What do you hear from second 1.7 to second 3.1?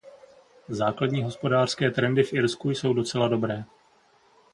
trendy v Irsku jsou